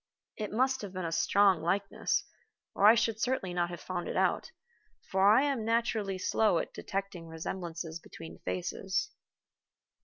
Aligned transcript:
It 0.35 0.51
must 0.51 0.81
have 0.81 0.93
been 0.93 1.05
a 1.05 1.11
strong 1.11 1.61
likeness, 1.61 2.23
or 2.73 2.87
I 2.87 2.95
should 2.95 3.21
certainly 3.21 3.53
not 3.53 3.69
have 3.69 3.79
found 3.79 4.07
it 4.07 4.15
out, 4.17 4.49
for 5.11 5.29
I 5.29 5.43
am 5.43 5.63
naturally 5.63 6.17
slow 6.17 6.57
at 6.57 6.73
detecting 6.73 7.27
resemblances 7.27 7.99
between 7.99 8.39
faces. 8.39 9.11